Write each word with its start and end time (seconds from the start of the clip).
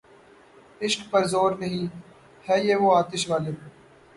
عشق 0.81 1.01
پر 1.11 1.23
زور 1.27 1.51
نہیں، 1.59 1.85
ہے 2.45 2.57
یہ 2.63 2.75
وہ 2.75 2.95
آتش 2.95 3.29
غالب 3.29 3.55